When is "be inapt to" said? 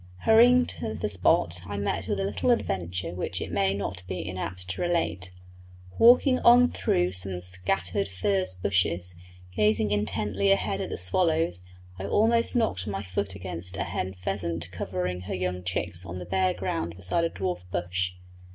4.07-4.81